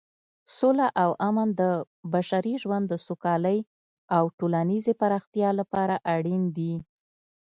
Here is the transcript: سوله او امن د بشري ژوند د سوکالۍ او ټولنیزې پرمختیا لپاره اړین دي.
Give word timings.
سوله 0.57 0.87
او 1.03 1.09
امن 1.27 1.49
د 1.61 1.61
بشري 2.13 2.53
ژوند 2.63 2.85
د 2.89 2.93
سوکالۍ 3.05 3.59
او 4.15 4.23
ټولنیزې 4.37 4.93
پرمختیا 5.01 5.49
لپاره 5.59 5.95
اړین 6.15 6.43
دي. 6.57 6.73